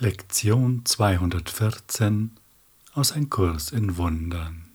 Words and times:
Lektion 0.00 0.84
214 0.84 2.30
aus 2.94 3.10
Ein 3.10 3.30
Kurs 3.30 3.72
in 3.72 3.96
Wundern. 3.96 4.70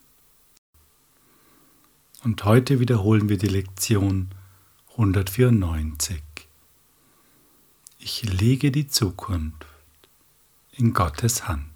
Und 2.26 2.44
heute 2.44 2.82
wiederholen 2.82 3.30
wir 3.30 3.38
die 3.38 3.48
Lektion 3.48 4.36
194. 4.92 6.22
Ich 8.00 8.24
lege 8.24 8.70
die 8.70 8.90
Zukunft 8.90 9.66
in 10.74 10.92
Gottes 10.92 11.48
Hand. 11.48 11.72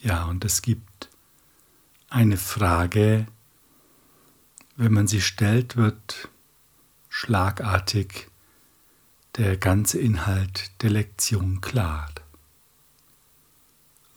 Ja, 0.00 0.24
und 0.24 0.44
es 0.44 0.62
gibt 0.62 1.10
eine 2.08 2.38
Frage, 2.38 3.28
wenn 4.74 4.92
man 4.92 5.06
sie 5.06 5.20
stellt, 5.20 5.76
wird 5.76 6.28
schlagartig 7.08 8.32
der 9.36 9.56
ganze 9.56 9.98
Inhalt 9.98 10.70
der 10.82 10.90
Lektion 10.90 11.60
klar. 11.60 12.08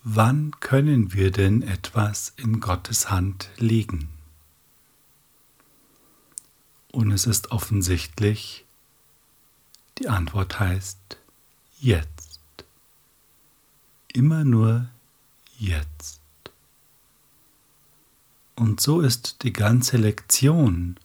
Wann 0.04 0.52
können 0.60 1.12
wir 1.14 1.32
denn 1.32 1.64
etwas 1.64 2.34
in 2.38 2.60
Gottes 2.60 3.10
Hand 3.10 3.50
legen? 3.58 4.10
Und 6.92 7.12
es 7.12 7.26
ist 7.26 7.52
offensichtlich, 7.52 8.66
die 9.98 10.08
Antwort 10.08 10.60
heißt 10.60 11.18
jetzt. 11.80 12.40
Immer 14.14 14.44
nur 14.44 14.88
jetzt. 15.58 16.22
Und 18.56 18.80
so 18.80 19.02
ist 19.02 19.44
die 19.44 19.54
ganze 19.54 19.98
Lektion, 19.98 20.98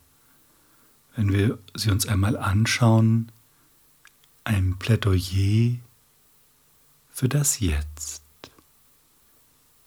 wenn 1.16 1.32
wir 1.32 1.59
sie 1.74 1.90
uns 1.90 2.06
einmal 2.06 2.37
anschauen, 2.37 3.32
ein 4.45 4.77
Plädoyer 4.78 5.78
für 7.10 7.28
das 7.28 7.60
Jetzt, 7.60 8.23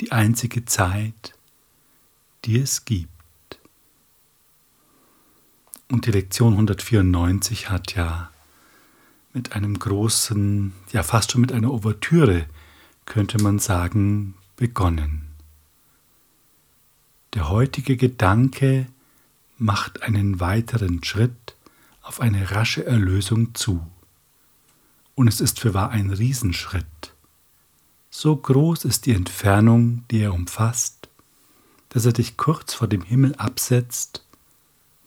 die 0.01 0.11
einzige 0.11 0.65
Zeit, 0.65 1.33
die 2.45 2.59
es 2.59 2.85
gibt. 2.85 3.09
Und 5.89 6.05
die 6.05 6.11
Lektion 6.11 6.53
194 6.53 7.69
hat 7.69 7.95
ja 7.95 8.31
mit 9.33 9.53
einem 9.53 9.77
großen, 9.77 10.73
ja 10.91 11.03
fast 11.03 11.31
schon 11.31 11.41
mit 11.41 11.51
einer 11.51 11.71
Ouvertüre, 11.71 12.47
könnte 13.05 13.41
man 13.41 13.59
sagen, 13.59 14.35
begonnen. 14.55 15.27
Der 17.33 17.49
heutige 17.49 17.97
Gedanke 17.97 18.87
macht 19.57 20.03
einen 20.03 20.39
weiteren 20.39 21.03
Schritt 21.03 21.55
auf 22.01 22.21
eine 22.21 22.51
rasche 22.51 22.85
Erlösung 22.85 23.53
zu. 23.55 23.85
Und 25.15 25.27
es 25.27 25.41
ist 25.41 25.59
für 25.59 25.73
wahr 25.73 25.89
ein 25.89 26.11
Riesenschritt. 26.11 27.13
So 28.09 28.35
groß 28.35 28.85
ist 28.85 29.05
die 29.05 29.13
Entfernung, 29.13 30.03
die 30.11 30.21
er 30.21 30.33
umfasst, 30.33 31.09
dass 31.89 32.05
er 32.05 32.13
dich 32.13 32.37
kurz 32.37 32.73
vor 32.73 32.87
dem 32.87 33.01
Himmel 33.01 33.35
absetzt, 33.35 34.25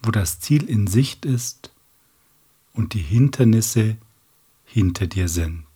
wo 0.03 0.11
das 0.11 0.41
Ziel 0.41 0.65
in 0.65 0.87
Sicht 0.87 1.25
ist 1.25 1.71
und 2.73 2.95
die 2.95 3.03
Hindernisse 3.03 3.97
hinter 4.65 5.07
dir 5.07 5.29
sind. 5.29 5.67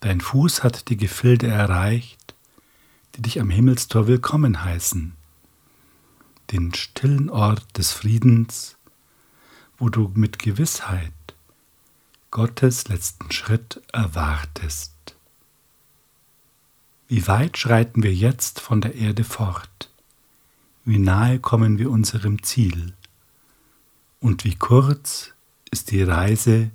Dein 0.00 0.20
Fuß 0.20 0.64
hat 0.64 0.88
die 0.88 0.96
Gefilde 0.96 1.46
erreicht, 1.46 2.34
die 3.14 3.22
dich 3.22 3.40
am 3.40 3.50
Himmelstor 3.50 4.06
willkommen 4.06 4.64
heißen, 4.64 5.12
den 6.50 6.74
stillen 6.74 7.30
Ort 7.30 7.78
des 7.78 7.92
Friedens, 7.92 8.76
wo 9.78 9.88
du 9.88 10.10
mit 10.14 10.38
Gewissheit 10.38 11.12
Gottes 12.32 12.88
letzten 12.88 13.30
Schritt 13.30 13.82
erwartest. 13.92 14.94
Wie 17.06 17.26
weit 17.28 17.58
schreiten 17.58 18.02
wir 18.02 18.14
jetzt 18.14 18.58
von 18.58 18.80
der 18.80 18.94
Erde 18.94 19.22
fort? 19.22 19.90
Wie 20.86 20.96
nahe 20.96 21.40
kommen 21.40 21.76
wir 21.76 21.90
unserem 21.90 22.42
Ziel? 22.42 22.94
Und 24.18 24.44
wie 24.44 24.54
kurz 24.54 25.34
ist 25.70 25.90
die 25.90 26.02
Reise, 26.02 26.70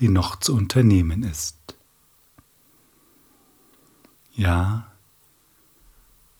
die 0.00 0.08
noch 0.08 0.34
zu 0.34 0.52
unternehmen 0.52 1.22
ist? 1.22 1.76
Ja, 4.34 4.90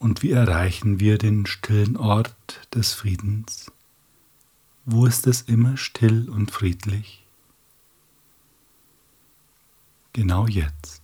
und 0.00 0.24
wie 0.24 0.32
erreichen 0.32 0.98
wir 0.98 1.18
den 1.18 1.46
stillen 1.46 1.96
Ort 1.96 2.66
des 2.74 2.92
Friedens? 2.92 3.70
Wo 4.84 5.06
ist 5.06 5.28
es 5.28 5.42
immer 5.42 5.76
still 5.76 6.28
und 6.28 6.50
friedlich? 6.50 7.25
Genau 10.16 10.46
jetzt. 10.46 11.02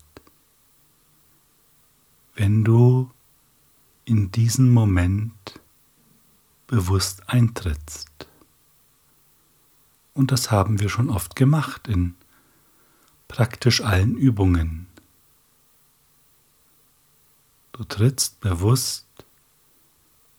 Wenn 2.34 2.64
du 2.64 3.10
in 4.06 4.32
diesen 4.32 4.70
Moment 4.70 5.60
bewusst 6.66 7.28
eintrittst. 7.28 8.08
Und 10.14 10.32
das 10.32 10.50
haben 10.50 10.80
wir 10.80 10.88
schon 10.88 11.10
oft 11.10 11.36
gemacht 11.36 11.88
in 11.88 12.14
praktisch 13.28 13.82
allen 13.82 14.16
Übungen. 14.16 14.86
Du 17.72 17.84
trittst 17.84 18.40
bewusst 18.40 19.06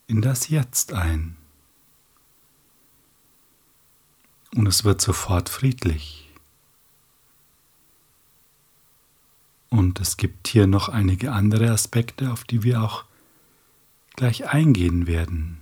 in 0.08 0.24
das 0.24 0.50
Jetzt 0.50 0.94
ein. 0.94 1.38
Und 4.56 4.66
es 4.66 4.84
wird 4.84 5.00
sofort 5.00 5.50
friedlich. 5.50 6.23
Und 9.74 10.00
es 10.00 10.18
gibt 10.18 10.50
hier 10.50 10.68
noch 10.68 10.88
einige 10.88 11.32
andere 11.32 11.72
Aspekte, 11.72 12.32
auf 12.32 12.44
die 12.44 12.62
wir 12.62 12.84
auch 12.84 13.06
gleich 14.16 14.48
eingehen 14.48 15.08
werden. 15.08 15.58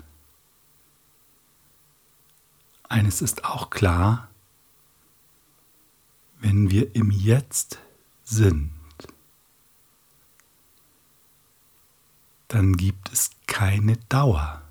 Eines 2.90 3.22
ist 3.22 3.46
auch 3.46 3.70
klar, 3.70 4.28
wenn 6.42 6.70
wir 6.72 6.94
im 6.94 7.10
Jetzt 7.10 7.80
sind, 8.26 8.72
dann 12.50 12.76
gibt 12.76 13.14
es 13.14 13.30
keine 13.48 13.96
Dauer. 14.10 14.62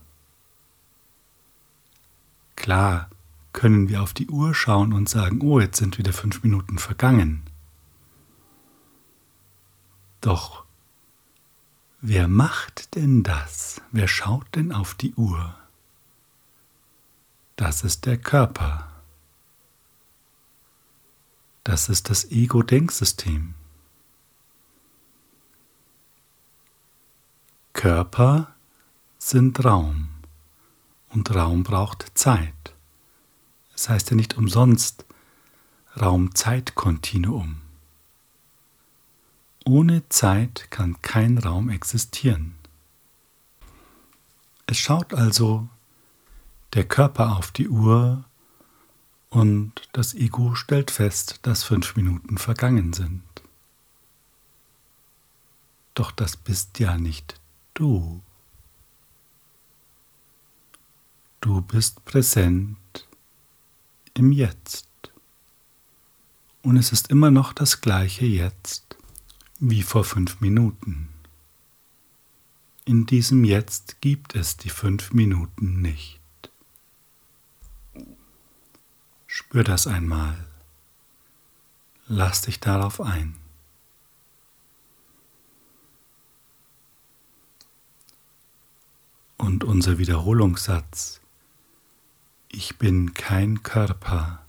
Klar 2.57 3.09
können 3.55 3.89
wir 3.89 4.03
auf 4.03 4.13
die 4.13 4.29
Uhr 4.29 4.55
schauen 4.55 4.93
und 4.93 5.09
sagen, 5.09 5.41
oh, 5.41 5.61
jetzt 5.61 5.79
sind 5.79 5.97
wieder 5.97 6.13
fünf 6.13 6.43
Minuten 6.43 6.79
vergangen. 6.79 7.50
Doch 10.21 10.65
wer 12.01 12.29
macht 12.29 12.95
denn 12.95 13.23
das? 13.23 13.81
Wer 13.91 14.09
schaut 14.09 14.47
denn 14.55 14.73
auf 14.73 14.95
die 14.95 15.15
Uhr? 15.15 15.57
Das 17.57 17.85
ist 17.85 18.07
der 18.07 18.19
Körper. 18.19 18.91
Das 21.65 21.89
ist 21.89 22.09
das 22.11 22.31
Ego-Denksystem. 22.31 23.55
Körper 27.73 28.55
sind 29.19 29.65
Raum 29.65 30.09
und 31.11 31.35
Raum 31.35 31.63
braucht 31.63 32.07
Zeit. 32.15 32.75
Es 33.75 33.85
das 33.85 33.89
heißt 33.89 34.11
ja 34.11 34.17
nicht 34.17 34.37
umsonst 34.37 35.05
Raum-Zeit-Kontinuum. 36.01 37.60
Ohne 39.71 40.03
Zeit 40.09 40.69
kann 40.73 41.01
kein 41.01 41.39
Raum 41.39 41.71
existieren. 41.71 42.57
Es 44.67 44.79
schaut 44.79 45.15
also 45.15 45.69
der 46.73 46.89
Körper 46.89 47.37
auf 47.37 47.53
die 47.53 47.69
Uhr 47.69 48.25
und 49.29 49.73
das 49.93 50.13
Ego 50.15 50.57
stellt 50.57 50.91
fest, 50.91 51.39
dass 51.43 51.63
fünf 51.63 51.95
Minuten 51.95 52.37
vergangen 52.37 52.93
sind. 52.95 53.23
Doch 55.95 56.11
das 56.11 56.37
bist 56.37 56.81
ja 56.81 56.99
nicht 56.99 57.41
du. 57.75 58.21
Du 61.41 61.61
bist 61.61 62.05
präsent 62.05 63.07
im 64.15 64.33
Jetzt. 64.33 64.89
Und 66.63 66.77
es 66.77 66.91
ist 66.91 67.09
immer 67.09 67.31
noch 67.31 67.53
das 67.53 67.81
gleiche 67.81 68.27
Jetzt 68.27 68.90
wie 69.61 69.83
vor 69.83 70.05
fünf 70.05 70.41
Minuten. 70.41 71.11
In 72.87 73.05
diesem 73.05 73.45
Jetzt 73.45 74.01
gibt 74.01 74.35
es 74.35 74.57
die 74.57 74.71
fünf 74.71 75.13
Minuten 75.13 75.83
nicht. 75.83 76.19
Spür 79.27 79.63
das 79.63 79.87
einmal. 79.87 80.47
Lass 82.07 82.43
dich 82.43 82.59
darauf 82.59 83.03
ein. 83.03 83.37
Und 89.37 89.63
unser 89.63 89.99
Wiederholungssatz. 89.99 91.21
Ich 92.49 92.79
bin 92.79 93.13
kein 93.13 93.63
Körper. 93.63 94.45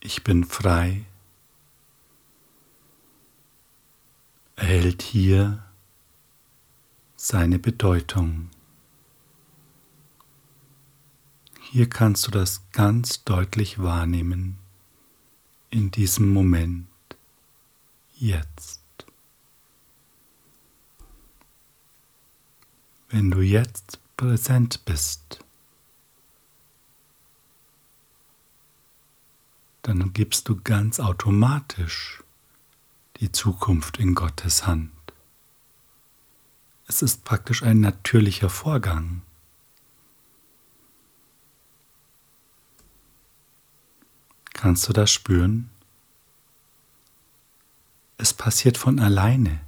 Ich 0.00 0.24
bin 0.24 0.44
frei 0.44 1.04
erhält 4.60 5.00
hier 5.00 5.64
seine 7.16 7.58
Bedeutung. 7.58 8.50
Hier 11.62 11.88
kannst 11.88 12.26
du 12.26 12.30
das 12.30 12.70
ganz 12.72 13.24
deutlich 13.24 13.82
wahrnehmen 13.82 14.58
in 15.70 15.90
diesem 15.90 16.28
Moment, 16.28 16.88
jetzt. 18.12 18.82
Wenn 23.08 23.30
du 23.30 23.40
jetzt 23.40 23.98
präsent 24.18 24.84
bist, 24.84 25.42
dann 29.80 30.12
gibst 30.12 30.50
du 30.50 30.60
ganz 30.60 31.00
automatisch 31.00 32.22
die 33.20 33.30
Zukunft 33.30 33.98
in 33.98 34.14
Gottes 34.14 34.66
Hand. 34.66 34.90
Es 36.86 37.02
ist 37.02 37.24
praktisch 37.24 37.62
ein 37.62 37.80
natürlicher 37.80 38.48
Vorgang. 38.48 39.22
Kannst 44.54 44.88
du 44.88 44.92
das 44.92 45.10
spüren? 45.10 45.70
Es 48.16 48.34
passiert 48.34 48.76
von 48.76 48.98
alleine. 48.98 49.60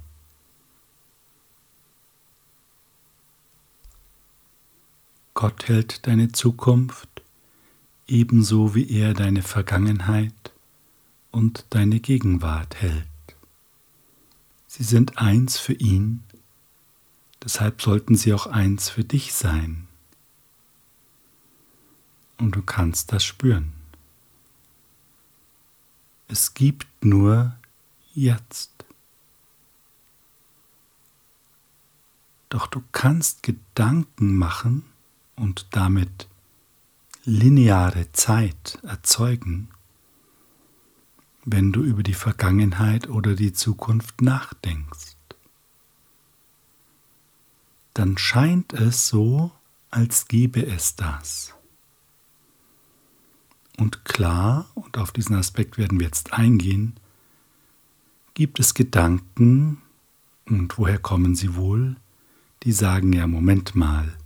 Gott 5.33 5.67
hält 5.67 6.05
deine 6.07 6.31
Zukunft 6.31 7.09
ebenso 8.07 8.75
wie 8.75 8.89
er 8.89 9.13
deine 9.13 9.41
Vergangenheit 9.41 10.53
und 11.31 11.65
deine 11.71 11.99
Gegenwart 11.99 12.75
hält. 12.75 13.12
Sie 14.75 14.81
sind 14.83 15.19
eins 15.19 15.59
für 15.59 15.73
ihn, 15.73 16.23
deshalb 17.43 17.79
sollten 17.79 18.15
sie 18.15 18.33
auch 18.33 18.47
eins 18.47 18.89
für 18.89 19.03
dich 19.03 19.35
sein. 19.35 19.87
Und 22.39 22.55
du 22.55 22.63
kannst 22.63 23.11
das 23.11 23.23
spüren. 23.23 23.71
Es 26.27 26.55
gibt 26.55 27.05
nur 27.05 27.55
jetzt. 28.15 28.71
Doch 32.49 32.65
du 32.65 32.81
kannst 32.91 33.43
Gedanken 33.43 34.35
machen 34.35 34.85
und 35.35 35.67
damit 35.69 36.27
lineare 37.25 38.11
Zeit 38.13 38.79
erzeugen, 38.81 39.69
wenn 41.45 41.71
du 41.71 41.81
über 41.83 42.03
die 42.03 42.13
Vergangenheit 42.13 43.09
oder 43.09 43.35
die 43.35 43.53
Zukunft 43.53 44.21
nachdenkst. 44.21 45.15
Dann 47.93 48.17
scheint 48.17 48.73
es 48.73 49.07
so, 49.07 49.51
als 49.91 50.27
gäbe 50.27 50.65
es 50.65 50.95
das. 50.95 51.53
Und 53.77 54.05
klar, 54.05 54.69
und 54.75 54.97
auf 54.97 55.11
diesen 55.11 55.35
Aspekt 55.35 55.77
werden 55.77 55.99
wir 55.99 56.05
jetzt 56.07 56.33
eingehen, 56.33 56.95
gibt 58.33 58.59
es 58.59 58.73
Gedanken, 58.73 59.81
und 60.45 60.77
woher 60.77 60.99
kommen 60.99 61.35
sie 61.35 61.55
wohl, 61.55 61.95
die 62.63 62.71
sagen 62.71 63.13
ja, 63.13 63.27
Moment 63.27 63.75
mal, 63.75 64.17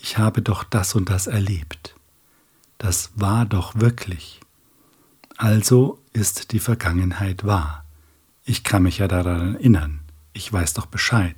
ich 0.00 0.18
habe 0.18 0.42
doch 0.42 0.64
das 0.64 0.94
und 0.94 1.10
das 1.10 1.26
erlebt. 1.26 1.94
Das 2.78 3.10
war 3.16 3.44
doch 3.44 3.74
wirklich. 3.74 4.37
Also 5.38 6.00
ist 6.12 6.50
die 6.50 6.58
Vergangenheit 6.58 7.44
wahr. 7.44 7.84
Ich 8.44 8.64
kann 8.64 8.82
mich 8.82 8.98
ja 8.98 9.06
daran 9.06 9.54
erinnern. 9.54 10.00
Ich 10.32 10.52
weiß 10.52 10.74
doch 10.74 10.86
Bescheid. 10.86 11.36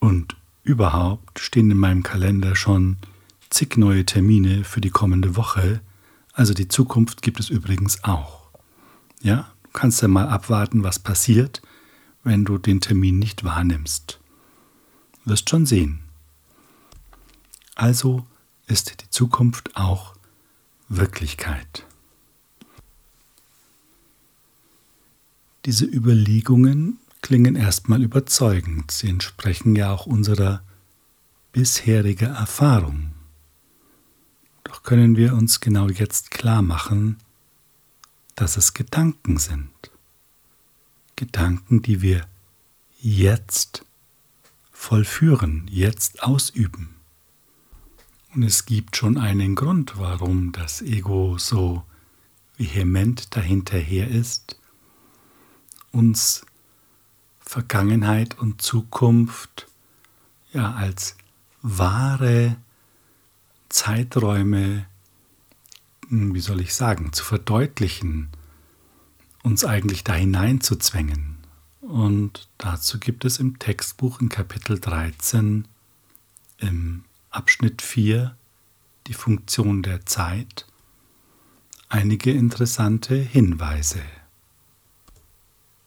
Und 0.00 0.34
überhaupt 0.62 1.38
stehen 1.38 1.70
in 1.70 1.76
meinem 1.76 2.02
Kalender 2.02 2.56
schon 2.56 2.96
zig 3.50 3.76
neue 3.76 4.06
Termine 4.06 4.64
für 4.64 4.80
die 4.80 4.88
kommende 4.88 5.36
Woche. 5.36 5.82
Also 6.32 6.54
die 6.54 6.68
Zukunft 6.68 7.20
gibt 7.20 7.40
es 7.40 7.50
übrigens 7.50 8.02
auch. 8.04 8.48
Ja, 9.20 9.52
du 9.64 9.70
kannst 9.74 10.00
ja 10.00 10.08
mal 10.08 10.28
abwarten, 10.28 10.84
was 10.84 10.98
passiert, 10.98 11.60
wenn 12.24 12.46
du 12.46 12.56
den 12.56 12.80
Termin 12.80 13.18
nicht 13.18 13.44
wahrnimmst. 13.44 14.18
Wirst 15.26 15.50
schon 15.50 15.66
sehen. 15.66 16.00
Also 17.74 18.24
ist 18.66 19.02
die 19.02 19.10
Zukunft 19.10 19.76
auch 19.76 20.14
Wirklichkeit. 20.88 21.84
Diese 25.64 25.84
Überlegungen 25.84 26.98
klingen 27.22 27.56
erstmal 27.56 28.02
überzeugend. 28.02 28.90
Sie 28.90 29.08
entsprechen 29.08 29.76
ja 29.76 29.92
auch 29.92 30.06
unserer 30.06 30.62
bisheriger 31.52 32.28
Erfahrung. 32.28 33.12
Doch 34.64 34.82
können 34.82 35.16
wir 35.16 35.34
uns 35.34 35.60
genau 35.60 35.88
jetzt 35.88 36.30
klar 36.30 36.62
machen, 36.62 37.16
dass 38.34 38.56
es 38.56 38.74
Gedanken 38.74 39.38
sind. 39.38 39.70
Gedanken, 41.16 41.82
die 41.82 42.02
wir 42.02 42.26
jetzt 43.00 43.84
vollführen, 44.70 45.66
jetzt 45.68 46.22
ausüben. 46.22 46.94
Und 48.34 48.44
es 48.44 48.66
gibt 48.66 48.96
schon 48.96 49.18
einen 49.18 49.56
Grund, 49.56 49.98
warum 49.98 50.52
das 50.52 50.82
Ego 50.82 51.38
so 51.38 51.82
vehement 52.56 53.34
dahinterher 53.34 54.08
ist, 54.08 54.60
uns 55.98 56.46
Vergangenheit 57.40 58.38
und 58.38 58.62
Zukunft 58.62 59.66
ja 60.52 60.74
als 60.74 61.16
wahre 61.60 62.56
Zeiträume, 63.68 64.86
hm, 66.08 66.34
wie 66.34 66.40
soll 66.40 66.60
ich 66.60 66.72
sagen, 66.74 67.12
zu 67.12 67.24
verdeutlichen, 67.24 68.28
uns 69.42 69.64
eigentlich 69.64 70.04
da 70.04 70.14
hineinzuzwängen. 70.14 71.38
Und 71.80 72.48
dazu 72.58 73.00
gibt 73.00 73.24
es 73.24 73.40
im 73.40 73.58
Textbuch 73.58 74.20
in 74.20 74.28
Kapitel 74.28 74.78
13 74.78 75.66
im 76.58 77.04
Abschnitt 77.30 77.82
4 77.82 78.36
die 79.08 79.14
Funktion 79.14 79.82
der 79.82 80.06
Zeit 80.06 80.66
einige 81.88 82.30
interessante 82.30 83.16
Hinweise. 83.16 84.02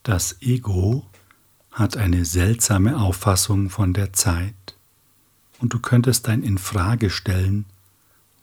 Das 0.03 0.41
Ego 0.41 1.05
hat 1.71 1.95
eine 1.95 2.25
seltsame 2.25 2.99
Auffassung 2.99 3.69
von 3.69 3.93
der 3.93 4.13
Zeit 4.13 4.75
und 5.59 5.73
du 5.73 5.79
könntest 5.79 6.27
dein 6.27 6.41
Infragestellen 6.41 7.65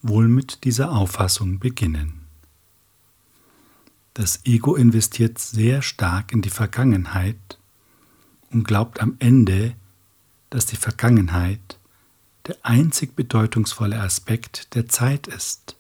wohl 0.03 0.29
mit 0.29 0.63
dieser 0.63 0.93
Auffassung 0.93 1.59
beginnen. 1.59 2.27
Das 4.15 4.45
Ego 4.45 4.77
investiert 4.77 5.39
sehr 5.39 5.83
stark 5.83 6.33
in 6.33 6.43
die 6.43 6.51
Vergangenheit 6.51 7.59
und 8.51 8.65
glaubt 8.65 9.01
am 9.01 9.17
Ende, 9.19 9.75
dass 10.51 10.67
die 10.67 10.77
Vergangenheit 10.77 11.79
der 12.47 12.57
einzig 12.63 13.17
bedeutungsvolle 13.17 14.01
Aspekt 14.01 14.75
der 14.75 14.89
Zeit 14.89 15.27
ist. 15.27 15.77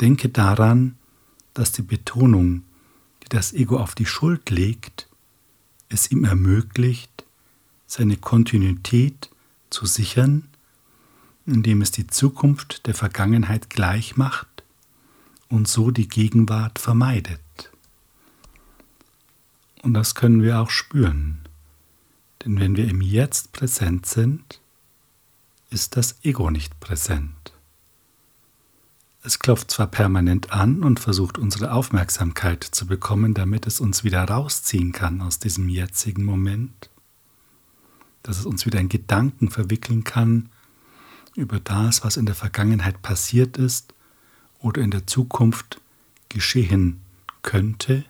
Denke 0.00 0.30
daran, 0.30 0.96
dass 1.54 1.72
die 1.72 1.82
Betonung, 1.82 2.64
das 3.28 3.52
Ego 3.52 3.78
auf 3.78 3.94
die 3.94 4.06
Schuld 4.06 4.50
legt, 4.50 5.08
es 5.88 6.10
ihm 6.10 6.24
ermöglicht, 6.24 7.24
seine 7.86 8.16
Kontinuität 8.16 9.30
zu 9.70 9.86
sichern, 9.86 10.48
indem 11.46 11.80
es 11.80 11.90
die 11.90 12.06
Zukunft 12.06 12.86
der 12.86 12.94
Vergangenheit 12.94 13.70
gleich 13.70 14.16
macht 14.16 14.62
und 15.48 15.66
so 15.66 15.90
die 15.90 16.08
Gegenwart 16.08 16.78
vermeidet. 16.78 17.40
Und 19.82 19.94
das 19.94 20.14
können 20.14 20.42
wir 20.42 20.60
auch 20.60 20.70
spüren, 20.70 21.40
denn 22.44 22.60
wenn 22.60 22.76
wir 22.76 22.88
im 22.88 23.00
Jetzt 23.00 23.52
präsent 23.52 24.06
sind, 24.06 24.60
ist 25.70 25.96
das 25.96 26.22
Ego 26.22 26.50
nicht 26.50 26.78
präsent. 26.80 27.37
Es 29.22 29.38
klopft 29.40 29.70
zwar 29.70 29.88
permanent 29.88 30.52
an 30.52 30.82
und 30.82 31.00
versucht 31.00 31.38
unsere 31.38 31.72
Aufmerksamkeit 31.72 32.62
zu 32.62 32.86
bekommen, 32.86 33.34
damit 33.34 33.66
es 33.66 33.80
uns 33.80 34.04
wieder 34.04 34.24
rausziehen 34.24 34.92
kann 34.92 35.20
aus 35.20 35.38
diesem 35.38 35.68
jetzigen 35.68 36.24
Moment, 36.24 36.88
dass 38.22 38.38
es 38.38 38.46
uns 38.46 38.64
wieder 38.64 38.78
in 38.78 38.88
Gedanken 38.88 39.50
verwickeln 39.50 40.04
kann 40.04 40.50
über 41.34 41.58
das, 41.60 42.04
was 42.04 42.16
in 42.16 42.26
der 42.26 42.34
Vergangenheit 42.34 43.02
passiert 43.02 43.56
ist 43.56 43.92
oder 44.60 44.82
in 44.82 44.90
der 44.90 45.06
Zukunft 45.06 45.80
geschehen 46.28 47.00
könnte. 47.42 48.04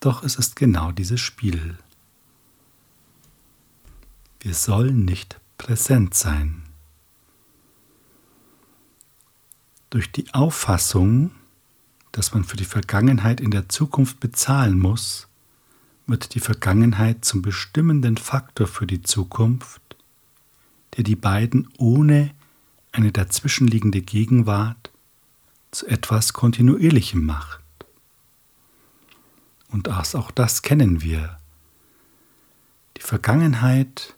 Doch 0.00 0.22
es 0.22 0.36
ist 0.36 0.56
genau 0.56 0.92
dieses 0.92 1.20
Spiel. 1.20 1.78
Wir 4.40 4.54
sollen 4.54 5.04
nicht 5.04 5.40
präsent 5.58 6.14
sein. 6.14 6.65
Durch 9.96 10.12
die 10.12 10.34
Auffassung, 10.34 11.30
dass 12.12 12.34
man 12.34 12.44
für 12.44 12.58
die 12.58 12.66
Vergangenheit 12.66 13.40
in 13.40 13.50
der 13.50 13.70
Zukunft 13.70 14.20
bezahlen 14.20 14.78
muss, 14.78 15.26
wird 16.06 16.34
die 16.34 16.40
Vergangenheit 16.40 17.24
zum 17.24 17.40
bestimmenden 17.40 18.18
Faktor 18.18 18.66
für 18.66 18.86
die 18.86 19.00
Zukunft, 19.00 19.80
der 20.94 21.04
die 21.04 21.16
beiden 21.16 21.70
ohne 21.78 22.34
eine 22.92 23.10
dazwischenliegende 23.10 24.02
Gegenwart 24.02 24.90
zu 25.70 25.86
etwas 25.86 26.34
Kontinuierlichem 26.34 27.24
macht. 27.24 27.64
Und 29.68 29.88
auch 29.88 30.30
das 30.30 30.60
kennen 30.60 31.00
wir. 31.00 31.38
Die 32.98 33.02
Vergangenheit 33.02 34.14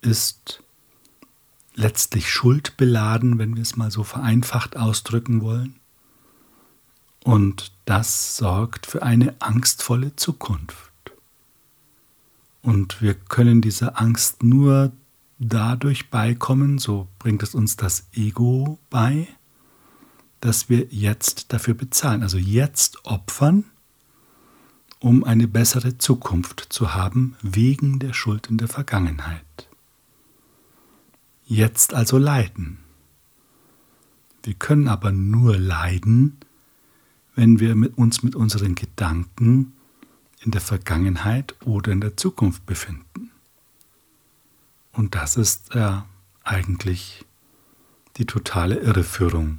ist 0.00 0.62
letztlich 1.76 2.30
schuldbeladen, 2.30 3.38
wenn 3.38 3.54
wir 3.54 3.62
es 3.62 3.76
mal 3.76 3.90
so 3.90 4.02
vereinfacht 4.02 4.76
ausdrücken 4.76 5.42
wollen. 5.42 5.76
Und 7.22 7.72
das 7.84 8.36
sorgt 8.36 8.86
für 8.86 9.02
eine 9.02 9.34
angstvolle 9.40 10.16
Zukunft. 10.16 10.90
Und 12.62 13.00
wir 13.00 13.14
können 13.14 13.60
dieser 13.60 14.00
Angst 14.00 14.42
nur 14.42 14.90
dadurch 15.38 16.10
beikommen, 16.10 16.78
so 16.78 17.08
bringt 17.18 17.42
es 17.42 17.54
uns 17.54 17.76
das 17.76 18.06
Ego 18.12 18.78
bei, 18.90 19.28
dass 20.40 20.68
wir 20.68 20.86
jetzt 20.90 21.52
dafür 21.52 21.74
bezahlen, 21.74 22.22
also 22.22 22.38
jetzt 22.38 23.04
opfern, 23.04 23.64
um 24.98 25.24
eine 25.24 25.46
bessere 25.46 25.98
Zukunft 25.98 26.66
zu 26.70 26.94
haben 26.94 27.36
wegen 27.42 27.98
der 27.98 28.12
Schuld 28.12 28.48
in 28.48 28.56
der 28.56 28.68
Vergangenheit. 28.68 29.65
Jetzt 31.48 31.94
also 31.94 32.18
leiden. 32.18 32.78
Wir 34.42 34.54
können 34.54 34.88
aber 34.88 35.12
nur 35.12 35.56
leiden, 35.56 36.38
wenn 37.36 37.60
wir 37.60 37.74
mit 37.76 37.96
uns 37.96 38.22
mit 38.22 38.34
unseren 38.34 38.74
Gedanken 38.74 39.72
in 40.40 40.50
der 40.50 40.60
Vergangenheit 40.60 41.54
oder 41.64 41.92
in 41.92 42.00
der 42.00 42.16
Zukunft 42.16 42.66
befinden. 42.66 43.30
Und 44.92 45.14
das 45.14 45.36
ist 45.36 45.74
ja 45.74 46.06
eigentlich 46.42 47.24
die 48.16 48.26
totale 48.26 48.76
Irreführung. 48.76 49.58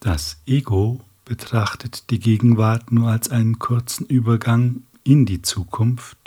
Das 0.00 0.38
Ego 0.46 1.00
betrachtet 1.24 2.10
die 2.10 2.20
Gegenwart 2.20 2.92
nur 2.92 3.10
als 3.10 3.30
einen 3.30 3.58
kurzen 3.58 4.06
Übergang 4.06 4.84
in 5.04 5.26
die 5.26 5.42
Zukunft, 5.42 6.17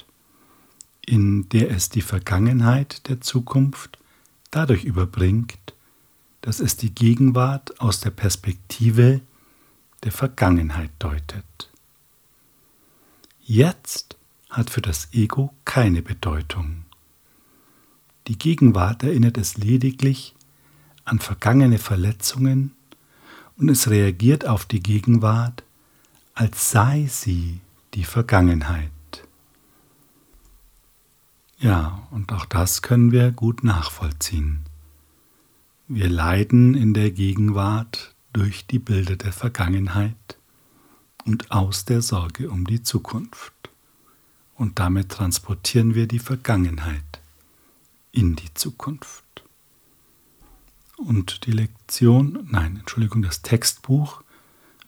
in 1.12 1.50
der 1.50 1.72
es 1.72 1.90
die 1.90 2.02
Vergangenheit 2.02 3.10
der 3.10 3.20
Zukunft 3.20 4.00
dadurch 4.50 4.86
überbringt, 4.86 5.74
dass 6.40 6.62
es 6.62 6.78
die 6.78 6.96
Gegenwart 6.96 7.82
aus 7.82 8.00
der 8.00 8.12
Perspektive 8.12 9.20
der 10.06 10.14
Vergangenheit 10.14 10.92
deutet. 11.00 11.70
Jetzt 13.42 14.16
hat 14.50 14.70
für 14.70 14.82
das 14.82 15.10
Ego 15.12 15.54
keine 15.66 16.02
Bedeutung. 16.02 16.86
Die 18.28 18.38
Gegenwart 18.38 19.04
erinnert 19.04 19.38
es 19.38 19.58
lediglich 19.58 20.34
an 21.04 21.20
vergangene 21.20 21.78
Verletzungen 21.78 22.74
und 23.58 23.68
es 23.68 23.90
reagiert 23.90 24.48
auf 24.48 24.64
die 24.64 24.82
Gegenwart, 24.82 25.64
als 26.36 26.72
sei 26.72 27.08
sie 27.10 27.60
die 27.96 28.06
Vergangenheit. 28.06 28.92
Ja, 31.62 32.08
und 32.10 32.34
auch 32.34 32.46
das 32.46 32.82
können 32.82 33.12
wir 33.12 33.32
gut 33.32 33.64
nachvollziehen. 33.64 34.66
Wir 35.88 36.10
leiden 36.10 36.74
in 36.74 36.96
der 36.96 37.12
Gegenwart 37.12 38.16
durch 38.34 38.66
die 38.66 38.80
Bilder 38.80 39.16
der 39.16 39.32
Vergangenheit 39.32 40.40
und 41.24 41.52
aus 41.52 41.86
der 41.86 42.02
Sorge 42.02 42.50
um 42.50 42.66
die 42.66 42.82
Zukunft. 42.82 43.54
Und 44.56 44.80
damit 44.80 45.10
transportieren 45.10 45.94
wir 45.94 46.08
die 46.08 46.20
Vergangenheit 46.20 47.22
in 48.12 48.36
die 48.36 48.52
Zukunft. 48.56 49.44
Und 50.98 51.46
die 51.46 51.52
Lektion, 51.52 52.48
nein, 52.50 52.78
Entschuldigung, 52.78 53.22
das 53.22 53.44
Textbuch 53.44 54.24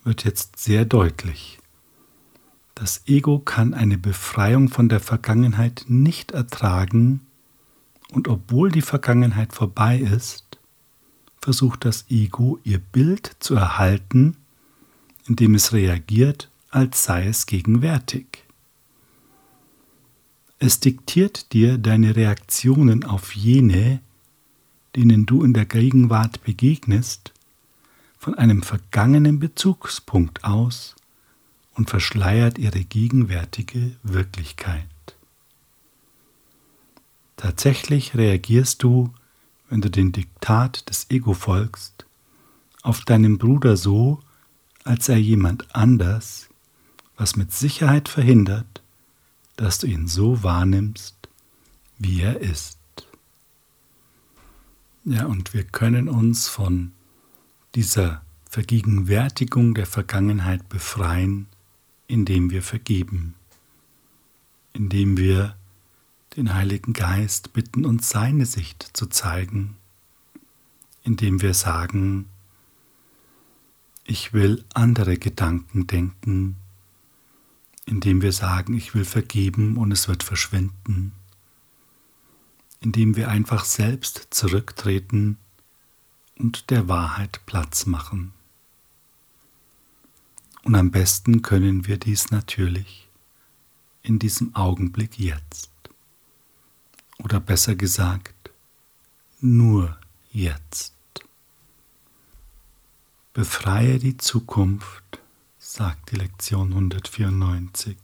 wird 0.04 0.24
jetzt 0.24 0.58
sehr 0.58 0.86
deutlich. 0.86 1.60
Das 2.84 3.04
Ego 3.06 3.40
kann 3.40 3.74
eine 3.74 3.98
Befreiung 3.98 4.68
von 4.68 4.90
der 4.90 5.00
Vergangenheit 5.00 5.86
nicht 5.88 6.32
ertragen 6.32 7.22
und 8.12 8.28
obwohl 8.28 8.74
die 8.74 8.82
Vergangenheit 8.82 9.54
vorbei 9.54 10.00
ist, 10.00 10.60
versucht 11.42 11.86
das 11.86 12.04
Ego 12.10 12.60
ihr 12.66 12.80
Bild 12.80 13.38
zu 13.40 13.56
erhalten, 13.56 14.36
indem 15.30 15.56
es 15.56 15.72
reagiert, 15.72 16.50
als 16.72 17.06
sei 17.06 17.26
es 17.26 17.46
gegenwärtig. 17.46 18.44
Es 20.60 20.82
diktiert 20.82 21.54
dir 21.54 21.78
deine 21.78 22.18
Reaktionen 22.18 23.06
auf 23.06 23.34
jene, 23.34 24.02
denen 24.98 25.26
du 25.26 25.46
in 25.46 25.54
der 25.54 25.66
Gegenwart 25.66 26.44
begegnest, 26.44 27.32
von 28.20 28.36
einem 28.36 28.62
vergangenen 28.62 29.40
Bezugspunkt 29.40 30.44
aus 30.44 30.98
und 31.76 31.90
verschleiert 31.90 32.58
ihre 32.58 32.84
gegenwärtige 32.84 33.96
Wirklichkeit. 34.04 34.88
Tatsächlich 37.38 38.16
reagierst 38.16 38.84
du, 38.84 39.14
wenn 39.70 39.82
du 39.82 39.90
den 39.90 40.12
Diktat 40.12 40.90
des 40.90 41.10
Ego 41.10 41.34
folgst, 41.34 42.06
auf 42.84 43.02
deinen 43.02 43.38
Bruder 43.38 43.76
so, 43.76 44.22
als 44.84 45.06
sei 45.06 45.18
jemand 45.18 45.76
anders, 45.76 46.50
was 47.18 47.36
mit 47.36 47.52
Sicherheit 47.52 48.10
verhindert, 48.10 48.82
dass 49.56 49.80
du 49.80 49.88
ihn 49.88 50.08
so 50.08 50.44
wahrnimmst, 50.44 51.16
wie 51.98 52.22
er 52.22 52.40
ist. 52.40 52.80
Ja, 55.06 55.26
und 55.26 55.54
wir 55.54 55.64
können 55.64 56.08
uns 56.08 56.48
von 56.48 56.92
dieser 57.76 58.22
Vergegenwärtigung 58.50 59.74
der 59.74 59.86
Vergangenheit 59.86 60.70
befreien, 60.70 61.48
indem 62.14 62.52
wir 62.52 62.62
vergeben, 62.62 63.34
indem 64.72 65.18
wir 65.18 65.58
den 66.38 66.54
Heiligen 66.54 66.94
Geist 66.94 67.54
bitten, 67.54 67.86
uns 67.86 68.08
seine 68.08 68.46
Sicht 68.46 68.88
zu 68.94 69.08
zeigen, 69.08 69.78
indem 71.02 71.42
wir 71.42 71.56
sagen, 71.56 72.30
ich 74.04 74.32
will 74.32 74.64
andere 74.76 75.18
Gedanken 75.18 75.88
denken, 75.88 76.58
indem 77.88 78.22
wir 78.22 78.32
sagen, 78.32 78.76
ich 78.76 78.94
will 78.94 79.06
vergeben 79.06 79.78
und 79.78 79.92
es 79.92 80.08
wird 80.08 80.22
verschwinden, 80.22 81.14
indem 82.80 83.16
wir 83.16 83.30
einfach 83.30 83.66
selbst 83.66 84.28
zurücktreten 84.30 85.40
und 86.38 86.70
der 86.70 86.88
Wahrheit 86.88 87.42
Platz 87.48 87.88
machen. 87.88 88.34
Und 90.64 90.76
am 90.76 90.92
besten 90.92 91.42
können 91.42 91.88
wir 91.88 91.98
dies 91.98 92.32
natürlich 92.32 93.10
in 94.02 94.20
diesem 94.20 94.56
Augenblick 94.56 95.20
jetzt. 95.20 95.70
Oder 97.20 97.40
besser 97.40 97.76
gesagt, 97.76 98.52
nur 99.40 99.98
jetzt. 100.32 100.94
Befreie 103.34 104.00
die 104.00 104.18
Zukunft, 104.18 105.04
sagt 105.58 106.12
die 106.12 106.16
Lektion 106.16 106.70
194. 106.70 107.98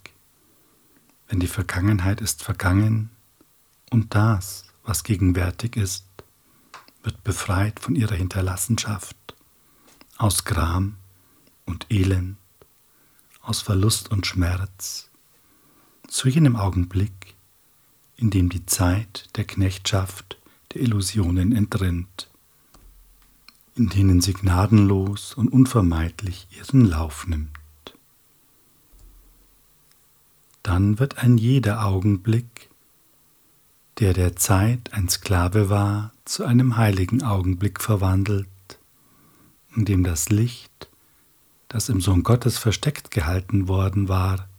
Denn 1.31 1.39
die 1.39 1.47
Vergangenheit 1.47 2.21
ist 2.21 2.43
vergangen 2.43 3.09
und 3.91 4.15
das, 4.15 4.65
was 4.83 5.03
gegenwärtig 5.03 5.75
ist, 5.75 6.05
wird 7.03 7.23
befreit 7.23 7.79
von 7.79 7.95
ihrer 7.95 8.15
Hinterlassenschaft, 8.15 9.15
aus 10.17 10.43
Gram 10.43 10.95
und 11.65 11.85
Elend, 11.89 12.37
aus 13.41 13.61
Verlust 13.61 14.11
und 14.11 14.25
Schmerz, 14.25 15.09
zu 16.07 16.27
jenem 16.27 16.55
Augenblick, 16.55 17.35
in 18.15 18.29
dem 18.29 18.49
die 18.49 18.65
Zeit 18.65 19.29
der 19.35 19.45
Knechtschaft 19.45 20.37
der 20.73 20.81
Illusionen 20.81 21.51
entrinnt 21.51 22.29
in 23.79 23.87
denen 23.87 24.19
sie 24.19 24.33
gnadenlos 24.33 25.33
und 25.33 25.47
unvermeidlich 25.47 26.49
ihren 26.51 26.83
Lauf 26.83 27.27
nimmt. 27.27 27.57
Dann 30.63 30.99
wird 30.99 31.19
ein 31.19 31.37
jeder 31.37 31.85
Augenblick, 31.85 32.69
der 33.99 34.11
der 34.11 34.35
Zeit 34.35 34.91
ein 34.91 35.07
Sklave 35.07 35.69
war, 35.69 36.11
zu 36.25 36.43
einem 36.43 36.75
heiligen 36.75 37.23
Augenblick 37.23 37.81
verwandelt, 37.81 38.49
in 39.73 39.85
dem 39.85 40.03
das 40.03 40.27
Licht, 40.27 40.88
das 41.69 41.87
im 41.87 42.01
Sohn 42.01 42.23
Gottes 42.23 42.57
versteckt 42.57 43.11
gehalten 43.11 43.67
worden 43.67 44.09
war, 44.09 44.49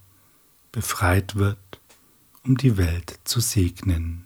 befreit 0.71 1.35
wird, 1.35 1.59
um 2.43 2.57
die 2.57 2.77
Welt 2.77 3.19
zu 3.25 3.39
segnen. 3.39 4.25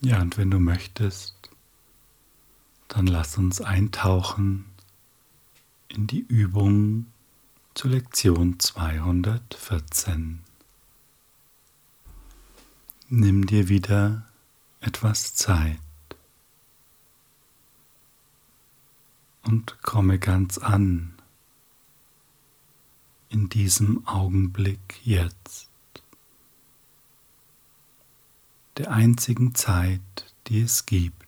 Ja, 0.00 0.22
und 0.22 0.38
wenn 0.38 0.50
du 0.50 0.58
möchtest, 0.58 1.34
Dann 2.88 3.06
lass 3.06 3.36
uns 3.36 3.60
eintauchen 3.60 4.64
in 5.88 6.06
die 6.06 6.20
Übung 6.20 7.06
zur 7.74 7.90
Lektion 7.90 8.58
214. 8.58 10.40
Nimm 13.08 13.46
dir 13.46 13.68
wieder 13.68 14.26
etwas 14.80 15.34
Zeit 15.34 15.78
und 19.46 19.80
komme 19.82 20.18
ganz 20.18 20.58
an. 20.58 21.14
In 23.28 23.48
diesem 23.48 24.06
Augenblick 24.06 25.00
jetzt, 25.04 25.68
der 28.76 28.90
einzigen 28.90 29.54
Zeit, 29.54 30.00
die 30.46 30.60
es 30.60 30.86
gibt, 30.86 31.26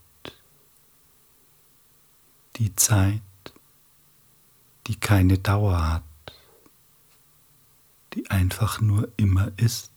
die 2.57 2.75
Zeit, 2.77 3.23
die 4.87 4.97
keine 4.97 5.39
Dauer 5.39 5.89
hat, 5.89 6.03
die 8.15 8.31
einfach 8.31 8.81
nur 8.81 9.09
immer 9.17 9.53
ist. 9.57 9.93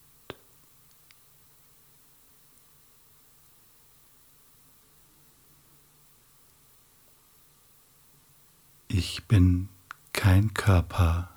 Ich 8.94 9.24
bin 9.24 9.70
kein 10.12 10.54
Körper, 10.54 11.30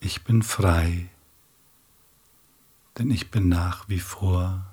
ich 0.00 0.22
bin 0.22 0.42
frei, 0.42 1.08
denn 2.98 3.10
ich 3.10 3.30
bin 3.30 3.48
nach 3.48 3.88
wie 3.88 4.00
vor, 4.00 4.66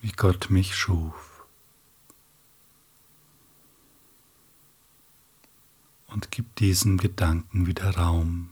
wie 0.00 0.10
Gott 0.10 0.50
mich 0.50 0.74
schuf. 0.74 1.46
Und 6.08 6.32
gib 6.32 6.56
diesem 6.56 6.98
Gedanken 6.98 7.68
wieder 7.68 7.94
Raum. 7.96 8.50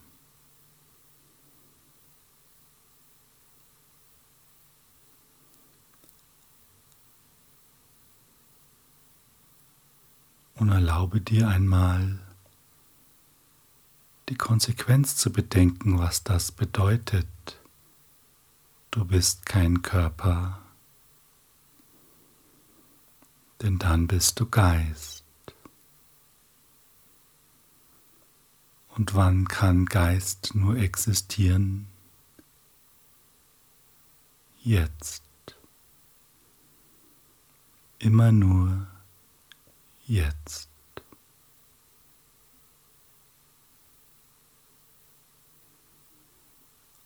Erlaube 10.97 11.21
dir 11.21 11.47
einmal 11.49 12.19
die 14.31 14.35
Konsequenz 14.35 15.15
zu 15.15 15.31
bedenken, 15.31 15.99
was 15.99 16.25
das 16.25 16.53
bedeutet. 16.53 17.29
Du 18.91 19.05
bist 19.05 19.45
kein 19.45 19.83
Körper, 19.83 20.59
denn 23.61 23.79
dann 23.79 24.07
bist 24.07 24.41
du 24.41 24.47
Geist. 24.47 25.23
Und 28.89 29.15
wann 29.15 29.47
kann 29.49 29.85
Geist 29.85 30.55
nur 30.55 30.79
existieren? 30.79 31.89
Jetzt. 34.63 35.23
Immer 37.99 38.33
nur 38.33 38.87
jetzt. 40.07 40.71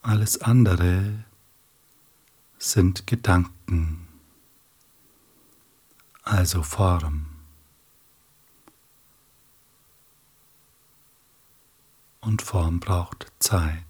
Alles 0.03 0.41
andere 0.41 1.25
sind 2.59 3.07
Gedanken, 3.07 4.09
also 6.23 6.63
Form. 6.63 7.27
Und 12.21 12.41
Form 12.41 12.81
braucht 12.81 13.31
Zeit. 13.41 13.85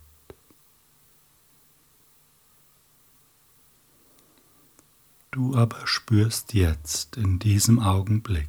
Du 5.31 5.57
aber 5.57 5.87
spürst 5.87 6.55
jetzt 6.55 7.17
in 7.17 7.39
diesem 7.39 7.79
Augenblick, 7.79 8.49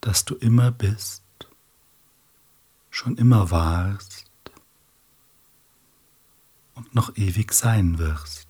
dass 0.00 0.24
du 0.24 0.34
immer 0.34 0.72
bist, 0.72 1.22
schon 2.90 3.16
immer 3.16 3.52
warst 3.52 4.15
und 6.76 6.94
noch 6.94 7.16
ewig 7.16 7.52
sein 7.52 7.98
wirst. 7.98 8.46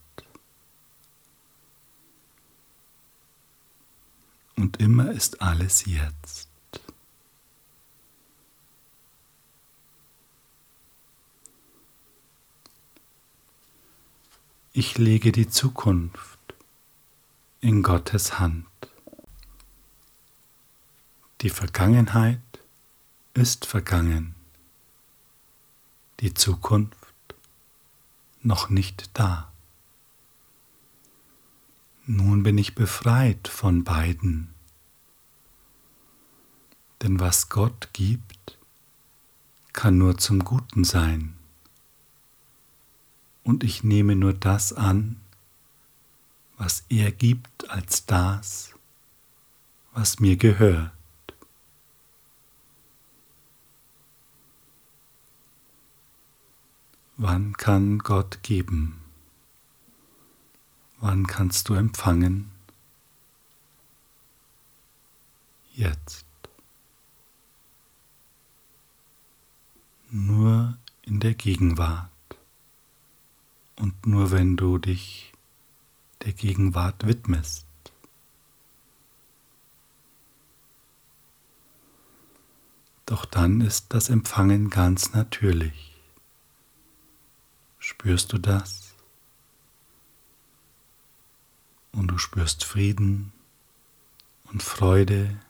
Und 4.57 4.79
immer 4.79 5.11
ist 5.13 5.41
alles 5.41 5.87
jetzt. 5.87 6.49
Ich 14.73 14.99
lege 14.99 15.33
die 15.33 15.49
Zukunft 15.49 16.39
in 17.61 17.83
Gottes 17.83 18.39
Hand. 18.39 18.67
Die 21.41 21.51
Vergangenheit 21.51 22.41
ist 23.35 23.67
vergangen, 23.67 24.35
die 26.21 26.35
Zukunft 26.35 27.06
noch 28.47 28.71
nicht 28.71 29.11
da. 29.15 29.53
Nun 32.07 32.45
bin 32.45 32.57
ich 32.57 32.77
befreit 32.77 33.49
von 33.49 33.83
beiden, 33.83 34.55
denn 37.03 37.19
was 37.19 37.49
Gott 37.49 37.89
gibt, 37.93 38.59
kann 39.73 39.99
nur 39.99 40.17
zum 40.17 40.45
Guten 40.45 40.85
sein, 40.85 41.37
und 43.43 43.63
ich 43.63 43.85
nehme 43.85 44.17
nur 44.17 44.33
das 44.33 44.73
an, 44.73 45.21
was 46.57 46.85
er 46.89 47.13
gibt 47.13 47.69
als 47.71 48.07
das, 48.07 48.75
was 49.93 50.21
mir 50.21 50.37
gehört. 50.37 50.96
Wann 57.19 57.57
kann 57.57 58.01
Gott 58.01 58.43
geben? 58.43 59.01
Wann 61.01 61.27
kannst 61.27 61.71
du 61.71 61.75
empfangen? 61.75 62.51
Jetzt. 65.73 66.27
Nur 70.11 70.77
in 71.03 71.21
der 71.21 71.35
Gegenwart 71.35 72.11
und 73.77 74.07
nur 74.07 74.31
wenn 74.31 74.59
du 74.59 74.77
dich 74.77 75.33
der 76.23 76.35
Gegenwart 76.35 77.07
widmest. 77.07 77.67
Doch 83.07 83.25
dann 83.25 83.63
ist 83.63 83.95
das 83.95 84.11
Empfangen 84.11 84.69
ganz 84.69 85.13
natürlich. 85.13 85.96
Spürst 87.89 88.33
du 88.33 88.39
das? 88.39 88.97
Und 91.93 92.09
du 92.09 92.19
spürst 92.19 92.65
Frieden 92.65 93.33
und 94.51 94.61
Freude 94.61 95.41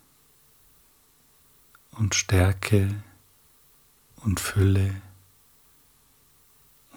und 1.92 2.14
Stärke 2.14 3.02
und 4.16 4.38
Fülle 4.38 5.00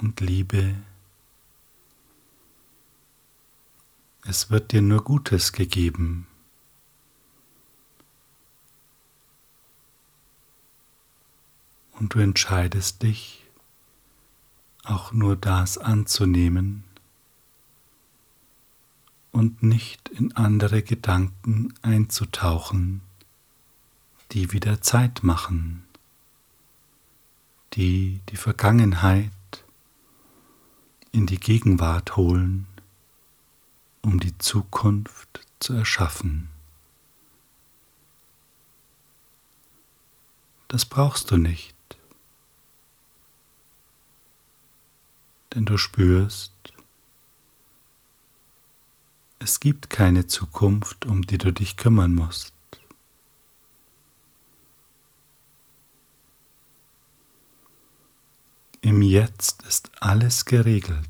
und 0.02 0.20
Liebe. 0.20 0.76
Es 4.26 4.50
wird 4.50 4.74
dir 4.74 4.82
nur 4.82 5.06
Gutes 5.06 5.54
gegeben. 5.54 6.28
Und 11.94 12.14
du 12.14 12.20
entscheidest 12.20 13.04
dich, 13.04 13.49
auch 14.90 15.12
nur 15.12 15.36
das 15.36 15.78
anzunehmen 15.78 16.84
und 19.32 19.62
nicht 19.62 20.10
in 20.10 20.36
andere 20.36 20.82
Gedanken 20.82 21.74
einzutauchen, 21.82 23.02
die 24.32 24.52
wieder 24.52 24.82
Zeit 24.82 25.24
machen, 25.24 25.84
die 27.74 28.22
die 28.30 28.38
Vergangenheit 28.38 29.32
in 31.12 31.26
die 31.26 31.40
Gegenwart 31.40 32.16
holen, 32.16 32.68
um 34.02 34.20
die 34.20 34.38
Zukunft 34.38 35.42
zu 35.60 35.74
erschaffen. 35.74 36.50
Das 40.68 40.86
brauchst 40.86 41.32
du 41.32 41.38
nicht. 41.38 41.79
Denn 45.54 45.66
du 45.66 45.78
spürst, 45.78 46.54
Es 49.42 49.62
gibt 49.62 49.90
keine 49.90 50.28
Zukunft, 50.28 51.06
um 51.06 51.22
die 51.22 51.38
du 51.38 51.54
dich 51.54 51.78
kümmern 51.78 52.14
musst. 52.14 52.54
Im 58.82 59.02
Jetzt 59.02 59.64
ist 59.64 59.92
alles 60.02 60.44
geregelt. 60.44 61.08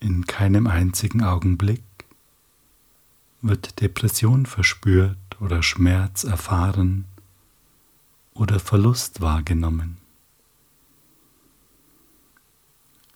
In 0.00 0.26
keinem 0.26 0.66
einzigen 0.66 1.24
Augenblick 1.24 1.82
wird 3.48 3.80
Depression 3.80 4.46
verspürt 4.46 5.16
oder 5.40 5.62
Schmerz 5.62 6.24
erfahren 6.24 7.04
oder 8.34 8.60
Verlust 8.60 9.20
wahrgenommen. 9.20 9.98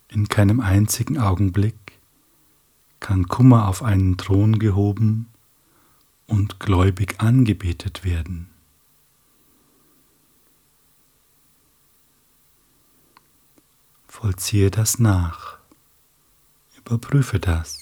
In 0.09 0.27
keinem 0.27 0.59
einzigen 0.59 1.17
Augenblick 1.17 1.75
kann 2.99 3.27
Kummer 3.27 3.67
auf 3.67 3.81
einen 3.81 4.17
Thron 4.17 4.59
gehoben 4.59 5.27
und 6.27 6.59
gläubig 6.59 7.19
angebetet 7.19 8.03
werden. 8.03 8.49
Vollziehe 14.07 14.69
das 14.69 14.99
nach, 14.99 15.57
überprüfe 16.77 17.39
das. 17.39 17.80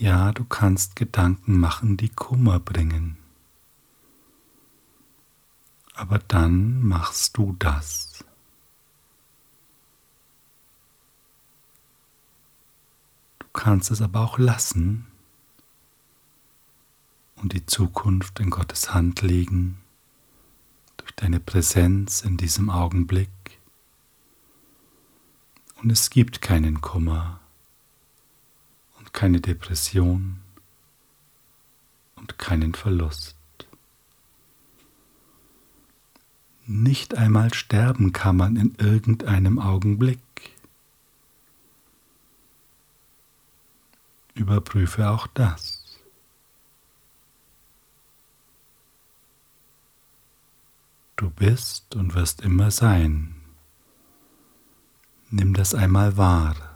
Ja, 0.00 0.32
du 0.32 0.46
kannst 0.46 0.96
Gedanken 0.96 1.60
machen, 1.60 1.98
die 1.98 2.08
Kummer 2.08 2.58
bringen. 2.58 3.18
Aber 5.92 6.18
dann 6.18 6.82
machst 6.82 7.36
du 7.36 7.54
das. 7.58 8.24
Du 13.40 13.46
kannst 13.52 13.90
es 13.90 14.00
aber 14.00 14.22
auch 14.22 14.38
lassen 14.38 15.06
und 17.36 17.52
die 17.52 17.66
Zukunft 17.66 18.40
in 18.40 18.48
Gottes 18.48 18.94
Hand 18.94 19.20
legen 19.20 19.82
durch 20.96 21.12
deine 21.12 21.40
Präsenz 21.40 22.22
in 22.22 22.38
diesem 22.38 22.70
Augenblick. 22.70 23.28
Und 25.82 25.90
es 25.90 26.08
gibt 26.08 26.40
keinen 26.40 26.80
Kummer 26.80 27.39
keine 29.12 29.40
Depression 29.40 30.40
und 32.16 32.38
keinen 32.38 32.74
Verlust. 32.74 33.36
Nicht 36.66 37.16
einmal 37.16 37.52
sterben 37.52 38.12
kann 38.12 38.36
man 38.36 38.56
in 38.56 38.74
irgendeinem 38.76 39.58
Augenblick. 39.58 40.20
Überprüfe 44.34 45.10
auch 45.10 45.26
das. 45.26 45.98
Du 51.16 51.28
bist 51.28 51.96
und 51.96 52.14
wirst 52.14 52.40
immer 52.40 52.70
sein. 52.70 53.34
Nimm 55.28 55.52
das 55.54 55.74
einmal 55.74 56.16
wahr. 56.16 56.69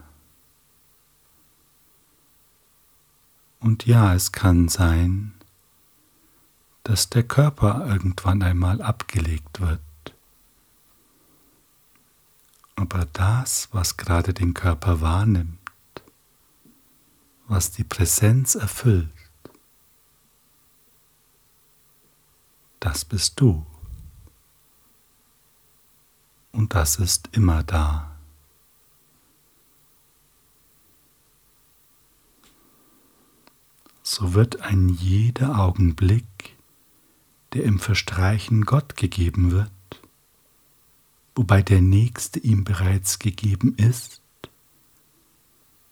Und 3.65 3.87
ja, 3.87 4.15
es 4.15 4.31
kann 4.31 4.69
sein, 4.69 5.33
dass 6.83 7.09
der 7.09 7.23
Körper 7.23 7.87
irgendwann 7.87 8.43
einmal 8.43 8.83
abgelegt 8.83 9.59
wird. 9.59 9.81
Aber 12.77 13.07
das, 13.15 13.71
was 13.73 13.97
gerade 13.97 14.35
den 14.35 14.53
Körper 14.53 15.01
wahrnimmt, 15.01 15.59
was 17.47 17.71
die 17.71 17.85
Präsenz 17.85 18.55
erfüllt, 18.55 19.09
das 22.81 23.07
bist 23.07 23.41
du. 23.41 23.65
Und 26.53 26.75
das 26.75 26.97
ist 26.97 27.31
immer 27.33 27.63
da. 27.63 28.14
So 34.15 34.33
wird 34.33 34.61
ein 34.61 34.89
jeder 34.89 35.59
Augenblick, 35.59 36.57
der 37.53 37.65
im 37.65 37.81
Verstreichen 37.81 38.65
Gott 38.65 38.97
gegeben 38.97 39.51
wird, 39.51 39.71
wobei 41.35 41.63
der 41.63 41.81
nächste 41.81 42.39
ihm 42.39 42.63
bereits 42.63 43.19
gegeben 43.19 43.75
ist, 43.77 44.21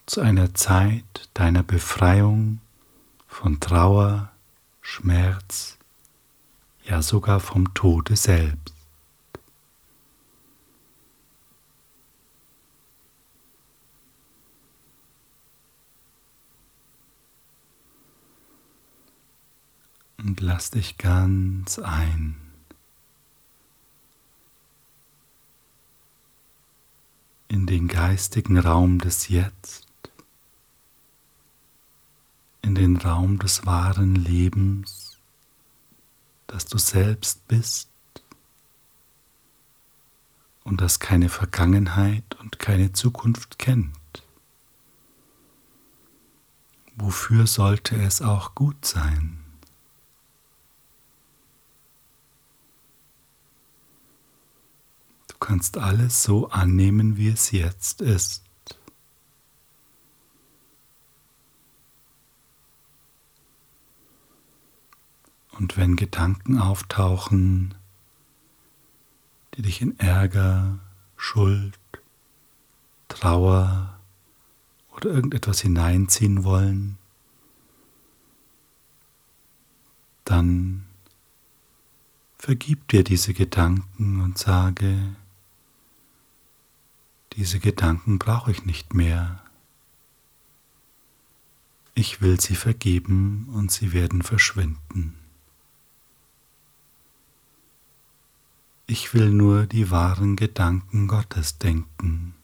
zu 0.06 0.20
einer 0.20 0.54
Zeit 0.54 1.30
deiner 1.34 1.64
Befreiung 1.64 2.60
von 3.26 3.58
Trauer, 3.58 4.30
Schmerz, 4.80 5.78
ja 6.84 7.02
sogar 7.02 7.40
vom 7.40 7.74
Tode 7.74 8.14
selbst. 8.14 8.71
Und 20.24 20.40
lass 20.40 20.70
dich 20.70 20.98
ganz 20.98 21.78
ein. 21.78 22.36
in 27.52 27.66
den 27.66 27.86
geistigen 27.86 28.58
Raum 28.58 28.98
des 28.98 29.28
Jetzt, 29.28 29.86
in 32.62 32.74
den 32.74 32.96
Raum 32.96 33.38
des 33.38 33.66
wahren 33.66 34.14
Lebens, 34.14 35.18
das 36.46 36.64
du 36.64 36.78
selbst 36.78 37.46
bist 37.48 37.90
und 40.64 40.80
das 40.80 40.98
keine 40.98 41.28
Vergangenheit 41.28 42.24
und 42.40 42.58
keine 42.58 42.94
Zukunft 42.94 43.58
kennt. 43.58 43.92
Wofür 46.96 47.46
sollte 47.46 47.96
es 47.96 48.22
auch 48.22 48.54
gut 48.54 48.86
sein? 48.86 49.41
Kannst 55.42 55.76
alles 55.76 56.22
so 56.22 56.48
annehmen, 56.50 57.16
wie 57.16 57.28
es 57.28 57.50
jetzt 57.50 58.00
ist. 58.00 58.44
Und 65.50 65.76
wenn 65.76 65.96
Gedanken 65.96 66.58
auftauchen, 66.58 67.74
die 69.54 69.62
dich 69.62 69.82
in 69.82 69.98
Ärger, 69.98 70.78
Schuld, 71.16 71.78
Trauer 73.08 73.98
oder 74.96 75.10
irgendetwas 75.10 75.60
hineinziehen 75.60 76.44
wollen, 76.44 76.98
dann 80.24 80.86
vergib 82.38 82.88
dir 82.88 83.02
diese 83.02 83.34
Gedanken 83.34 84.20
und 84.20 84.38
sage, 84.38 85.16
diese 87.36 87.58
Gedanken 87.58 88.18
brauche 88.18 88.50
ich 88.50 88.64
nicht 88.64 88.94
mehr. 88.94 89.42
Ich 91.94 92.20
will 92.20 92.40
sie 92.40 92.54
vergeben 92.54 93.48
und 93.52 93.70
sie 93.70 93.92
werden 93.92 94.22
verschwinden. 94.22 95.14
Ich 98.86 99.14
will 99.14 99.30
nur 99.30 99.66
die 99.66 99.90
wahren 99.90 100.36
Gedanken 100.36 101.08
Gottes 101.08 101.58
denken. 101.58 102.34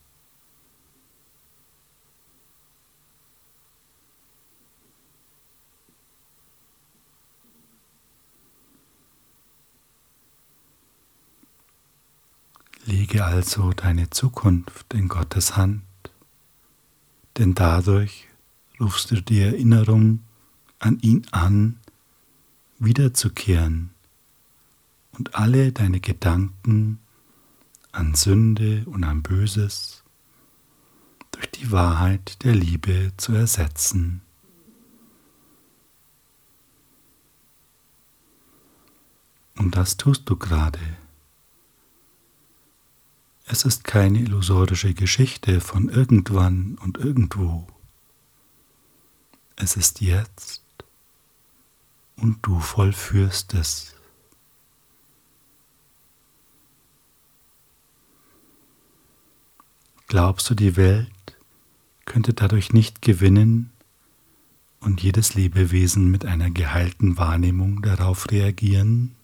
Lege 12.88 13.26
also 13.26 13.74
deine 13.74 14.08
Zukunft 14.08 14.94
in 14.94 15.08
Gottes 15.08 15.58
Hand, 15.58 15.82
denn 17.36 17.52
dadurch 17.54 18.28
rufst 18.80 19.10
du 19.10 19.20
die 19.20 19.42
Erinnerung 19.42 20.24
an 20.78 20.98
ihn 21.00 21.26
an, 21.30 21.78
wiederzukehren 22.78 23.90
und 25.12 25.34
alle 25.34 25.70
deine 25.72 26.00
Gedanken 26.00 26.98
an 27.92 28.14
Sünde 28.14 28.84
und 28.86 29.04
an 29.04 29.22
Böses 29.22 30.02
durch 31.32 31.50
die 31.50 31.70
Wahrheit 31.70 32.42
der 32.42 32.54
Liebe 32.54 33.12
zu 33.18 33.34
ersetzen. 33.34 34.22
Und 39.58 39.76
das 39.76 39.98
tust 39.98 40.22
du 40.30 40.36
gerade. 40.36 40.97
Es 43.50 43.64
ist 43.64 43.84
keine 43.84 44.18
illusorische 44.18 44.92
Geschichte 44.92 45.62
von 45.62 45.88
irgendwann 45.88 46.76
und 46.82 46.98
irgendwo. 46.98 47.66
Es 49.56 49.74
ist 49.74 50.02
jetzt 50.02 50.62
und 52.16 52.38
du 52.42 52.60
vollführst 52.60 53.54
es. 53.54 53.94
Glaubst 60.08 60.50
du, 60.50 60.54
die 60.54 60.76
Welt 60.76 61.08
könnte 62.04 62.34
dadurch 62.34 62.74
nicht 62.74 63.00
gewinnen 63.00 63.70
und 64.80 65.02
jedes 65.02 65.34
Lebewesen 65.34 66.10
mit 66.10 66.26
einer 66.26 66.50
geheilten 66.50 67.16
Wahrnehmung 67.16 67.80
darauf 67.80 68.30
reagieren? 68.30 69.17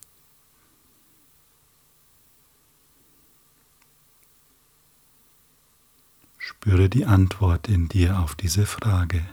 Spüre 6.47 6.91
die 6.91 7.07
Antwort 7.07 7.69
in 7.69 7.89
dir 7.89 8.19
auf 8.19 8.35
diese 8.35 8.67
Frage. 8.67 9.25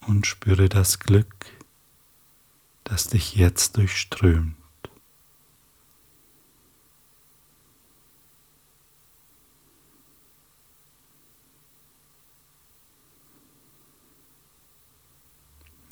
Und 0.00 0.26
spüre 0.26 0.68
das 0.68 0.98
Glück, 0.98 1.32
das 2.82 3.06
dich 3.06 3.36
jetzt 3.36 3.76
durchströmt. 3.76 4.56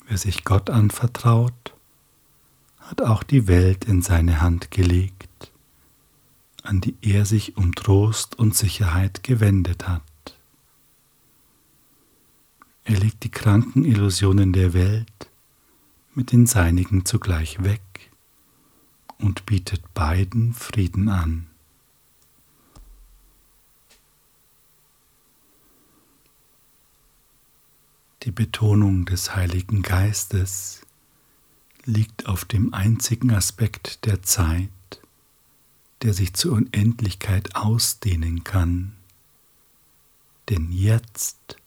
Wer 0.05 0.17
sich 0.17 0.43
Gott 0.43 0.69
anvertraut, 0.69 1.73
hat 2.81 3.01
auch 3.01 3.23
die 3.23 3.47
Welt 3.47 3.85
in 3.85 4.01
seine 4.01 4.41
Hand 4.41 4.69
gelegt 4.69 5.30
an 6.63 6.81
die 6.81 6.95
er 7.01 7.25
sich 7.25 7.57
um 7.57 7.73
Trost 7.73 8.37
und 8.37 8.55
Sicherheit 8.55 9.23
gewendet 9.23 9.87
hat. 9.87 10.03
Er 12.83 12.99
legt 12.99 13.23
die 13.23 13.31
kranken 13.31 13.85
Illusionen 13.85 14.53
der 14.53 14.73
Welt 14.73 15.29
mit 16.13 16.31
den 16.31 16.45
seinigen 16.45 17.05
zugleich 17.05 17.63
weg 17.63 17.81
und 19.17 19.45
bietet 19.45 19.93
beiden 19.93 20.53
Frieden 20.53 21.09
an. 21.09 21.47
Die 28.23 28.31
Betonung 28.31 29.05
des 29.05 29.35
Heiligen 29.35 29.81
Geistes 29.81 30.81
liegt 31.85 32.27
auf 32.27 32.45
dem 32.45 32.73
einzigen 32.73 33.31
Aspekt 33.31 34.05
der 34.05 34.21
Zeit, 34.21 34.69
der 36.01 36.13
sich 36.13 36.33
zur 36.33 36.53
Unendlichkeit 36.53 37.55
ausdehnen 37.55 38.43
kann. 38.43 38.95
Denn 40.49 40.71
jetzt 40.71 41.57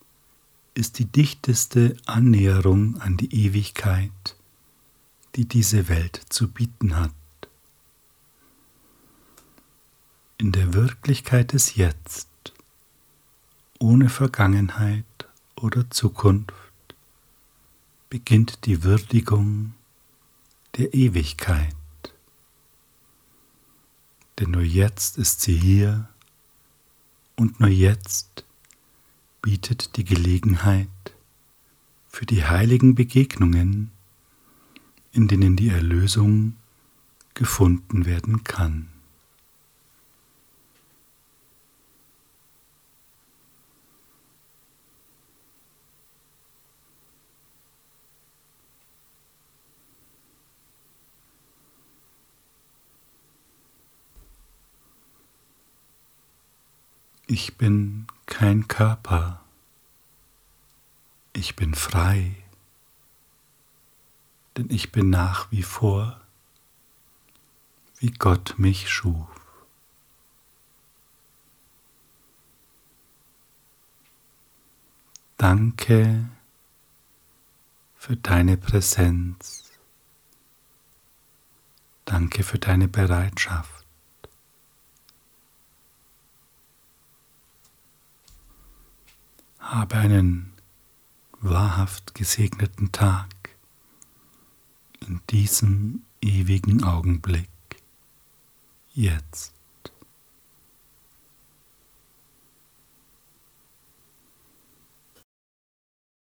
ist 0.74 0.98
die 0.98 1.06
dichteste 1.06 1.96
Annäherung 2.06 3.00
an 3.00 3.16
die 3.16 3.32
Ewigkeit, 3.46 4.36
die 5.36 5.46
diese 5.46 5.88
Welt 5.88 6.20
zu 6.28 6.48
bieten 6.48 6.96
hat. 6.96 7.12
In 10.36 10.50
der 10.50 10.74
Wirklichkeit 10.74 11.52
des 11.52 11.76
Jetzt, 11.76 12.28
ohne 13.78 14.08
Vergangenheit 14.08 15.04
oder 15.56 15.88
Zukunft, 15.90 16.52
beginnt 18.10 18.66
die 18.66 18.82
Würdigung 18.82 19.74
der 20.76 20.92
Ewigkeit 20.92 21.74
denn 24.38 24.50
nur 24.50 24.62
jetzt 24.62 25.18
ist 25.18 25.40
sie 25.40 25.56
hier 25.56 26.08
und 27.36 27.60
nur 27.60 27.68
jetzt 27.68 28.44
bietet 29.42 29.96
die 29.96 30.04
Gelegenheit 30.04 30.88
für 32.08 32.26
die 32.26 32.44
heiligen 32.44 32.94
Begegnungen, 32.94 33.90
in 35.12 35.28
denen 35.28 35.56
die 35.56 35.68
Erlösung 35.68 36.56
gefunden 37.34 38.06
werden 38.06 38.44
kann. 38.44 38.93
Ich 57.26 57.56
bin 57.56 58.06
kein 58.26 58.68
Körper, 58.68 59.40
ich 61.32 61.56
bin 61.56 61.74
frei, 61.74 62.36
denn 64.56 64.68
ich 64.70 64.92
bin 64.92 65.08
nach 65.10 65.50
wie 65.50 65.62
vor, 65.62 66.20
wie 67.98 68.10
Gott 68.10 68.54
mich 68.58 68.90
schuf. 68.90 69.28
Danke 75.38 76.28
für 77.96 78.16
deine 78.16 78.56
Präsenz. 78.56 79.72
Danke 82.04 82.42
für 82.42 82.58
deine 82.58 82.86
Bereitschaft. 82.86 83.73
Habe 89.64 89.96
einen 89.96 90.52
wahrhaft 91.40 92.14
gesegneten 92.14 92.92
Tag 92.92 93.30
in 95.00 95.20
diesem 95.30 96.02
ewigen 96.20 96.84
Augenblick 96.84 97.48
jetzt. 98.92 99.54